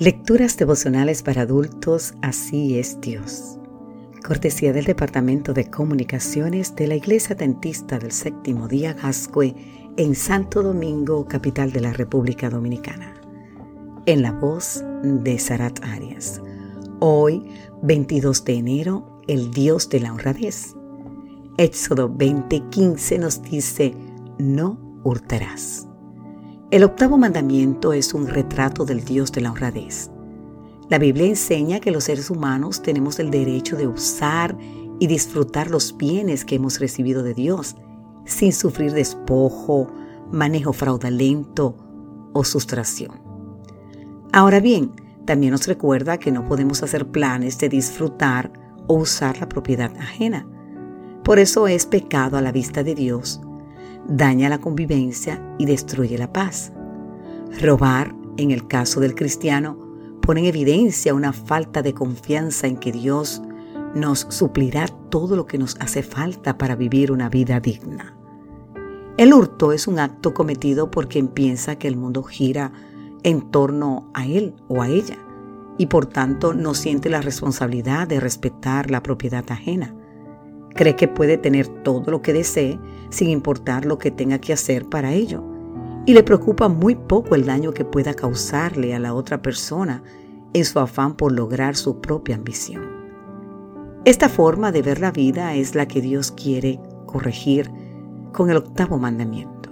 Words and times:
Lecturas 0.00 0.56
devocionales 0.56 1.24
para 1.24 1.42
adultos, 1.42 2.14
así 2.22 2.78
es 2.78 3.00
Dios. 3.00 3.58
Cortesía 4.24 4.72
del 4.72 4.84
Departamento 4.84 5.52
de 5.52 5.68
Comunicaciones 5.68 6.76
de 6.76 6.86
la 6.86 6.94
Iglesia 6.94 7.34
Dentista 7.34 7.98
del 7.98 8.12
Séptimo 8.12 8.68
Día 8.68 8.92
Gascue 8.92 9.56
en 9.96 10.14
Santo 10.14 10.62
Domingo, 10.62 11.26
capital 11.26 11.72
de 11.72 11.80
la 11.80 11.92
República 11.92 12.48
Dominicana. 12.48 13.20
En 14.06 14.22
la 14.22 14.30
voz 14.30 14.84
de 15.02 15.36
Sarat 15.40 15.82
Arias. 15.82 16.40
Hoy, 17.00 17.50
22 17.82 18.44
de 18.44 18.54
enero, 18.54 19.20
el 19.26 19.50
Dios 19.50 19.88
de 19.88 19.98
la 19.98 20.12
honradez. 20.12 20.76
Éxodo 21.56 22.08
20:15 22.08 23.18
nos 23.18 23.42
dice, 23.42 23.96
no 24.38 24.78
hurtarás. 25.02 25.88
El 26.70 26.84
octavo 26.84 27.16
mandamiento 27.16 27.94
es 27.94 28.12
un 28.12 28.26
retrato 28.26 28.84
del 28.84 29.02
Dios 29.02 29.32
de 29.32 29.40
la 29.40 29.50
honradez. 29.52 30.10
La 30.90 30.98
Biblia 30.98 31.26
enseña 31.26 31.80
que 31.80 31.90
los 31.90 32.04
seres 32.04 32.28
humanos 32.28 32.82
tenemos 32.82 33.18
el 33.18 33.30
derecho 33.30 33.74
de 33.74 33.86
usar 33.86 34.54
y 34.98 35.06
disfrutar 35.06 35.70
los 35.70 35.96
bienes 35.96 36.44
que 36.44 36.56
hemos 36.56 36.78
recibido 36.78 37.22
de 37.22 37.32
Dios, 37.32 37.74
sin 38.26 38.52
sufrir 38.52 38.92
despojo, 38.92 39.90
manejo 40.30 40.74
fraudulento 40.74 41.74
o 42.34 42.44
sustracción. 42.44 43.18
Ahora 44.34 44.60
bien, 44.60 44.92
también 45.24 45.52
nos 45.52 45.66
recuerda 45.66 46.18
que 46.18 46.32
no 46.32 46.44
podemos 46.44 46.82
hacer 46.82 47.06
planes 47.06 47.56
de 47.56 47.70
disfrutar 47.70 48.52
o 48.88 48.96
usar 48.96 49.38
la 49.38 49.48
propiedad 49.48 49.96
ajena. 49.96 50.46
Por 51.24 51.38
eso 51.38 51.66
es 51.66 51.86
pecado 51.86 52.36
a 52.36 52.42
la 52.42 52.52
vista 52.52 52.82
de 52.82 52.94
Dios 52.94 53.40
daña 54.08 54.48
la 54.48 54.58
convivencia 54.58 55.42
y 55.58 55.66
destruye 55.66 56.18
la 56.18 56.32
paz. 56.32 56.72
Robar, 57.60 58.14
en 58.36 58.50
el 58.50 58.66
caso 58.66 59.00
del 59.00 59.14
cristiano, 59.14 59.78
pone 60.20 60.40
en 60.40 60.46
evidencia 60.46 61.14
una 61.14 61.32
falta 61.32 61.82
de 61.82 61.94
confianza 61.94 62.66
en 62.66 62.76
que 62.76 62.92
Dios 62.92 63.42
nos 63.94 64.26
suplirá 64.30 64.86
todo 65.10 65.36
lo 65.36 65.46
que 65.46 65.58
nos 65.58 65.76
hace 65.80 66.02
falta 66.02 66.58
para 66.58 66.76
vivir 66.76 67.12
una 67.12 67.28
vida 67.28 67.60
digna. 67.60 68.14
El 69.16 69.32
hurto 69.32 69.72
es 69.72 69.88
un 69.88 69.98
acto 69.98 70.34
cometido 70.34 70.90
por 70.90 71.08
quien 71.08 71.28
piensa 71.28 71.76
que 71.76 71.88
el 71.88 71.96
mundo 71.96 72.22
gira 72.22 72.72
en 73.24 73.50
torno 73.50 74.10
a 74.14 74.26
él 74.26 74.54
o 74.68 74.82
a 74.82 74.88
ella 74.88 75.18
y 75.76 75.86
por 75.86 76.06
tanto 76.06 76.54
no 76.54 76.74
siente 76.74 77.08
la 77.08 77.20
responsabilidad 77.20 78.06
de 78.06 78.20
respetar 78.20 78.90
la 78.90 79.02
propiedad 79.02 79.44
ajena. 79.48 79.94
Cree 80.74 80.96
que 80.96 81.08
puede 81.08 81.38
tener 81.38 81.66
todo 81.66 82.10
lo 82.10 82.22
que 82.22 82.32
desee 82.32 82.78
sin 83.10 83.30
importar 83.30 83.84
lo 83.84 83.98
que 83.98 84.10
tenga 84.10 84.38
que 84.38 84.52
hacer 84.52 84.88
para 84.88 85.12
ello. 85.12 85.44
Y 86.06 86.14
le 86.14 86.22
preocupa 86.22 86.68
muy 86.68 86.94
poco 86.94 87.34
el 87.34 87.46
daño 87.46 87.72
que 87.72 87.84
pueda 87.84 88.14
causarle 88.14 88.94
a 88.94 88.98
la 88.98 89.14
otra 89.14 89.42
persona 89.42 90.02
en 90.52 90.64
su 90.64 90.78
afán 90.78 91.14
por 91.14 91.32
lograr 91.32 91.76
su 91.76 92.00
propia 92.00 92.36
ambición. 92.36 92.98
Esta 94.04 94.28
forma 94.28 94.72
de 94.72 94.82
ver 94.82 95.00
la 95.00 95.10
vida 95.10 95.54
es 95.54 95.74
la 95.74 95.86
que 95.86 96.00
Dios 96.00 96.32
quiere 96.32 96.80
corregir 97.06 97.70
con 98.32 98.48
el 98.48 98.56
octavo 98.56 98.96
mandamiento, 98.96 99.70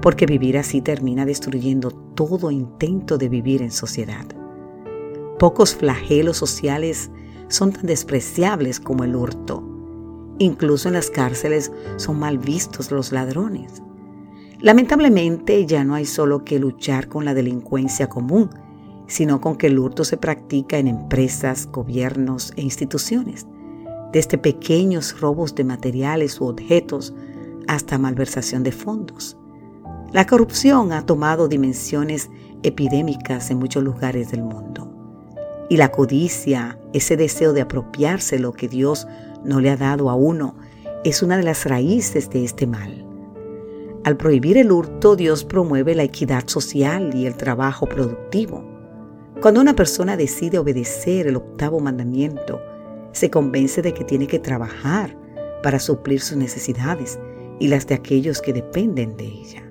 porque 0.00 0.24
vivir 0.24 0.56
así 0.56 0.80
termina 0.80 1.26
destruyendo 1.26 1.90
todo 1.90 2.50
intento 2.50 3.18
de 3.18 3.28
vivir 3.28 3.60
en 3.60 3.70
sociedad. 3.70 4.26
Pocos 5.38 5.74
flagelos 5.74 6.36
sociales 6.36 7.10
son 7.48 7.72
tan 7.72 7.86
despreciables 7.86 8.80
como 8.80 9.04
el 9.04 9.14
hurto, 9.14 9.62
Incluso 10.38 10.88
en 10.88 10.94
las 10.94 11.10
cárceles 11.10 11.72
son 11.96 12.18
mal 12.18 12.38
vistos 12.38 12.90
los 12.90 13.12
ladrones. 13.12 13.82
Lamentablemente 14.60 15.66
ya 15.66 15.84
no 15.84 15.94
hay 15.94 16.04
solo 16.04 16.44
que 16.44 16.58
luchar 16.58 17.08
con 17.08 17.24
la 17.24 17.34
delincuencia 17.34 18.08
común, 18.08 18.50
sino 19.06 19.40
con 19.40 19.56
que 19.56 19.68
el 19.68 19.78
hurto 19.78 20.04
se 20.04 20.16
practica 20.16 20.78
en 20.78 20.86
empresas, 20.86 21.68
gobiernos 21.70 22.52
e 22.56 22.62
instituciones, 22.62 23.46
desde 24.12 24.38
pequeños 24.38 25.20
robos 25.20 25.54
de 25.54 25.64
materiales 25.64 26.40
u 26.40 26.46
objetos 26.46 27.14
hasta 27.66 27.98
malversación 27.98 28.62
de 28.62 28.72
fondos. 28.72 29.36
La 30.12 30.26
corrupción 30.26 30.92
ha 30.92 31.04
tomado 31.04 31.48
dimensiones 31.48 32.30
epidémicas 32.62 33.50
en 33.50 33.58
muchos 33.58 33.82
lugares 33.82 34.30
del 34.30 34.42
mundo. 34.42 34.90
Y 35.68 35.76
la 35.76 35.90
codicia, 35.90 36.78
ese 36.94 37.16
deseo 37.16 37.52
de 37.52 37.60
apropiarse 37.60 38.38
lo 38.38 38.52
que 38.52 38.68
Dios 38.68 39.06
no 39.44 39.60
le 39.60 39.70
ha 39.70 39.76
dado 39.76 40.10
a 40.10 40.14
uno, 40.14 40.56
es 41.04 41.22
una 41.22 41.36
de 41.36 41.42
las 41.42 41.64
raíces 41.64 42.30
de 42.30 42.44
este 42.44 42.66
mal. 42.66 43.04
Al 44.04 44.16
prohibir 44.16 44.56
el 44.56 44.72
hurto, 44.72 45.16
Dios 45.16 45.44
promueve 45.44 45.94
la 45.94 46.04
equidad 46.04 46.46
social 46.46 47.14
y 47.14 47.26
el 47.26 47.36
trabajo 47.36 47.86
productivo. 47.86 48.64
Cuando 49.40 49.60
una 49.60 49.74
persona 49.74 50.16
decide 50.16 50.58
obedecer 50.58 51.26
el 51.26 51.36
octavo 51.36 51.80
mandamiento, 51.80 52.60
se 53.12 53.30
convence 53.30 53.82
de 53.82 53.94
que 53.94 54.04
tiene 54.04 54.26
que 54.26 54.38
trabajar 54.38 55.16
para 55.62 55.78
suplir 55.78 56.20
sus 56.20 56.36
necesidades 56.36 57.18
y 57.58 57.68
las 57.68 57.86
de 57.86 57.94
aquellos 57.94 58.40
que 58.40 58.52
dependen 58.52 59.16
de 59.16 59.26
ella. 59.26 59.62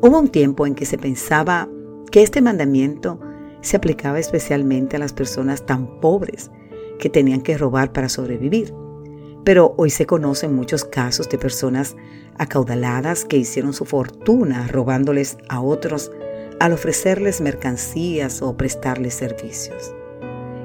Hubo 0.00 0.18
un 0.18 0.28
tiempo 0.28 0.66
en 0.66 0.74
que 0.74 0.86
se 0.86 0.98
pensaba 0.98 1.68
que 2.10 2.22
este 2.22 2.40
mandamiento 2.40 3.18
se 3.60 3.76
aplicaba 3.76 4.18
especialmente 4.18 4.96
a 4.96 5.00
las 5.00 5.12
personas 5.12 5.64
tan 5.64 6.00
pobres 6.00 6.50
que 6.98 7.10
tenían 7.10 7.40
que 7.40 7.58
robar 7.58 7.92
para 7.92 8.08
sobrevivir. 8.08 8.74
Pero 9.44 9.74
hoy 9.76 9.90
se 9.90 10.06
conocen 10.06 10.54
muchos 10.54 10.84
casos 10.84 11.28
de 11.28 11.38
personas 11.38 11.96
acaudaladas 12.38 13.24
que 13.24 13.36
hicieron 13.36 13.72
su 13.72 13.84
fortuna 13.84 14.66
robándoles 14.68 15.36
a 15.48 15.60
otros 15.60 16.10
al 16.60 16.72
ofrecerles 16.72 17.40
mercancías 17.40 18.42
o 18.42 18.56
prestarles 18.56 19.14
servicios. 19.14 19.94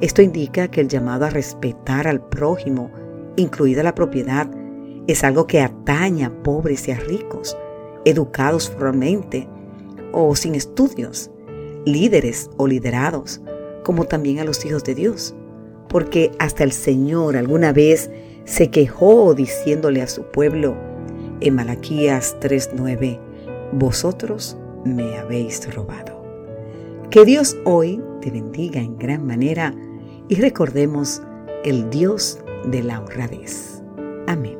Esto 0.00 0.22
indica 0.22 0.68
que 0.68 0.80
el 0.80 0.88
llamado 0.88 1.26
a 1.26 1.30
respetar 1.30 2.06
al 2.06 2.26
prójimo, 2.26 2.90
incluida 3.36 3.82
la 3.82 3.94
propiedad, 3.94 4.50
es 5.06 5.24
algo 5.24 5.46
que 5.46 5.60
ataña 5.60 6.28
a 6.28 6.42
pobres 6.42 6.86
y 6.88 6.92
a 6.92 6.96
ricos, 6.96 7.56
educados 8.04 8.70
formalmente 8.70 9.48
o 10.12 10.34
sin 10.36 10.54
estudios, 10.54 11.30
líderes 11.84 12.50
o 12.56 12.66
liderados, 12.66 13.40
como 13.84 14.04
también 14.04 14.38
a 14.38 14.44
los 14.44 14.64
hijos 14.64 14.84
de 14.84 14.94
Dios, 14.94 15.34
porque 15.90 16.30
hasta 16.38 16.64
el 16.64 16.72
Señor 16.72 17.36
alguna 17.36 17.72
vez 17.72 18.10
se 18.44 18.70
quejó 18.70 19.34
diciéndole 19.34 20.00
a 20.00 20.06
su 20.06 20.22
pueblo 20.22 20.76
en 21.40 21.54
Malaquías 21.54 22.36
3:9, 22.40 23.18
vosotros 23.72 24.56
me 24.84 25.18
habéis 25.18 25.72
robado. 25.74 26.22
Que 27.10 27.24
Dios 27.24 27.56
hoy 27.64 28.00
te 28.22 28.30
bendiga 28.30 28.80
en 28.80 28.96
gran 28.98 29.26
manera 29.26 29.74
y 30.28 30.36
recordemos 30.36 31.22
el 31.64 31.90
Dios 31.90 32.38
de 32.64 32.82
la 32.84 33.00
honradez. 33.00 33.82
Amén. 34.26 34.59